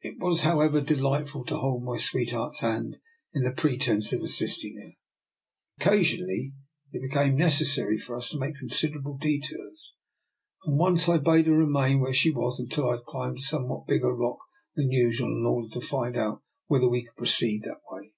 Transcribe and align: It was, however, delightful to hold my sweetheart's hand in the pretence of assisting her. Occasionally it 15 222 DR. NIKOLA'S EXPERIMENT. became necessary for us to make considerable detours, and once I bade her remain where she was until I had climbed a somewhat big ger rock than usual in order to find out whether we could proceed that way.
It 0.00 0.18
was, 0.18 0.42
however, 0.42 0.80
delightful 0.80 1.44
to 1.44 1.56
hold 1.56 1.84
my 1.84 1.96
sweetheart's 1.96 2.62
hand 2.62 2.96
in 3.32 3.44
the 3.44 3.52
pretence 3.52 4.12
of 4.12 4.20
assisting 4.20 4.74
her. 4.76 4.96
Occasionally 5.78 6.52
it 6.90 6.98
15 6.98 6.98
222 6.98 6.98
DR. 6.98 6.98
NIKOLA'S 6.98 6.98
EXPERIMENT. 6.98 7.10
became 7.12 7.36
necessary 7.38 7.98
for 7.98 8.16
us 8.16 8.28
to 8.30 8.38
make 8.40 8.56
considerable 8.58 9.16
detours, 9.18 9.92
and 10.64 10.78
once 10.78 11.08
I 11.08 11.18
bade 11.18 11.46
her 11.46 11.56
remain 11.56 12.00
where 12.00 12.12
she 12.12 12.32
was 12.32 12.58
until 12.58 12.88
I 12.88 12.94
had 12.96 13.04
climbed 13.04 13.38
a 13.38 13.42
somewhat 13.42 13.86
big 13.86 14.00
ger 14.00 14.10
rock 14.12 14.38
than 14.74 14.90
usual 14.90 15.28
in 15.28 15.46
order 15.46 15.68
to 15.74 15.80
find 15.80 16.16
out 16.16 16.42
whether 16.66 16.88
we 16.88 17.04
could 17.04 17.14
proceed 17.14 17.62
that 17.62 17.82
way. 17.88 18.14